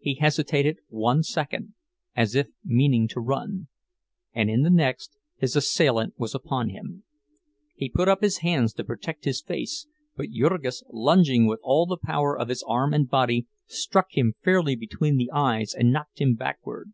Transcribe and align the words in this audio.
He 0.00 0.16
hesitated 0.16 0.78
one 0.88 1.22
second, 1.22 1.74
as 2.16 2.34
if 2.34 2.48
meaning 2.64 3.06
to 3.06 3.20
run; 3.20 3.68
and 4.32 4.50
in 4.50 4.62
the 4.64 4.68
next 4.68 5.16
his 5.36 5.54
assailant 5.54 6.14
was 6.18 6.34
upon 6.34 6.70
him. 6.70 7.04
He 7.76 7.88
put 7.88 8.08
up 8.08 8.20
his 8.20 8.38
hands 8.38 8.72
to 8.72 8.82
protect 8.84 9.26
his 9.26 9.40
face, 9.40 9.86
but 10.16 10.30
Jurgis, 10.32 10.82
lunging 10.90 11.46
with 11.46 11.60
all 11.62 11.86
the 11.86 11.96
power 11.98 12.36
of 12.36 12.48
his 12.48 12.64
arm 12.66 12.92
and 12.92 13.08
body, 13.08 13.46
struck 13.66 14.08
him 14.18 14.34
fairly 14.42 14.74
between 14.74 15.18
the 15.18 15.30
eyes 15.32 15.72
and 15.72 15.92
knocked 15.92 16.18
him 16.20 16.34
backward. 16.34 16.92